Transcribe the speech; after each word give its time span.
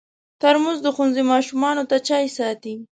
ترموز 0.41 0.77
د 0.83 0.87
ښوونځي 0.95 1.23
ماشومانو 1.31 1.83
ته 1.89 1.97
چای 2.07 2.25
ساتي. 2.37 2.73